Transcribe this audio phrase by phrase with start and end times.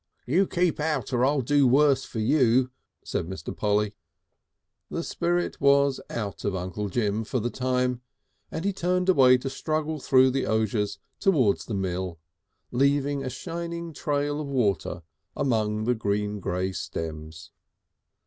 [0.25, 2.71] "You keep off or I'll do worse to you,"
[3.05, 3.55] said Mr.
[3.55, 3.93] Polly.
[4.89, 8.01] The spirit was out of Uncle Jim for the time,
[8.49, 12.17] and he turned away to struggle through the osiers towards the mill,
[12.71, 15.03] leaving a shining trail of water
[15.35, 17.51] among the green grey stems.